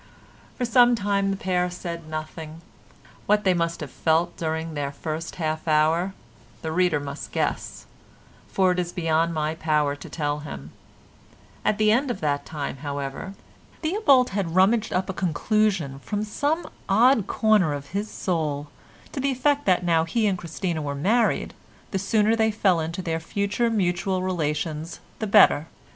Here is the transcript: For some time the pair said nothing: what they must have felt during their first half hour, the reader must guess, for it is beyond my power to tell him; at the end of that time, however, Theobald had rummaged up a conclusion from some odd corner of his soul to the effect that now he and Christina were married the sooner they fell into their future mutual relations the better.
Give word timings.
For 0.57 0.65
some 0.65 0.95
time 0.95 1.29
the 1.29 1.37
pair 1.37 1.69
said 1.69 2.09
nothing: 2.09 2.61
what 3.27 3.43
they 3.43 3.53
must 3.53 3.81
have 3.81 3.91
felt 3.91 4.35
during 4.35 4.73
their 4.73 4.91
first 4.91 5.35
half 5.35 5.67
hour, 5.67 6.15
the 6.63 6.71
reader 6.71 6.99
must 6.99 7.31
guess, 7.31 7.85
for 8.47 8.71
it 8.71 8.79
is 8.79 8.91
beyond 8.91 9.31
my 9.35 9.53
power 9.53 9.95
to 9.95 10.09
tell 10.09 10.39
him; 10.39 10.71
at 11.63 11.77
the 11.77 11.91
end 11.91 12.09
of 12.09 12.19
that 12.19 12.47
time, 12.47 12.77
however, 12.77 13.35
Theobald 13.83 14.31
had 14.31 14.55
rummaged 14.55 14.91
up 14.91 15.07
a 15.07 15.13
conclusion 15.13 15.99
from 15.99 16.23
some 16.23 16.67
odd 16.89 17.27
corner 17.27 17.71
of 17.71 17.89
his 17.91 18.09
soul 18.09 18.69
to 19.11 19.19
the 19.19 19.29
effect 19.29 19.67
that 19.67 19.85
now 19.85 20.05
he 20.05 20.25
and 20.25 20.35
Christina 20.35 20.81
were 20.81 20.95
married 20.95 21.53
the 21.91 21.99
sooner 21.99 22.35
they 22.35 22.49
fell 22.49 22.79
into 22.79 23.03
their 23.03 23.19
future 23.19 23.69
mutual 23.69 24.23
relations 24.23 24.99
the 25.19 25.27
better. 25.27 25.67